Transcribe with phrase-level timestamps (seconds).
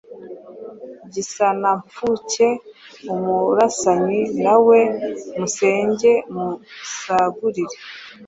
[1.13, 2.47] Gisana-mpfuke
[3.13, 4.79] umurasanyi, Na we
[5.39, 7.75] musenge musagurire